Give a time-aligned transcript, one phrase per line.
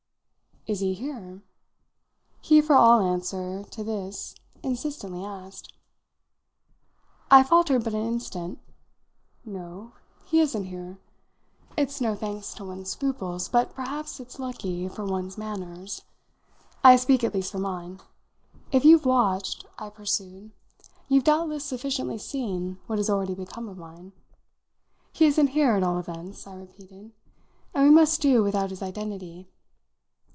[0.67, 1.41] "Is he here?"
[2.39, 5.73] he for all answer to this insistently asked.
[7.31, 8.59] I faltered but an instant.
[9.43, 9.93] "No;
[10.27, 10.99] he isn't here.
[11.75, 16.03] It's no thanks to one's scruples, but perhaps it's lucky for one's manners.
[16.83, 17.99] I speak at least for mine.
[18.71, 20.51] If you've watched," I pursued,
[21.09, 24.11] "you've doubtless sufficiently seen what has already become of mine.
[25.11, 27.13] He isn't here, at all events," I repeated,
[27.73, 29.47] "and we must do without his identity.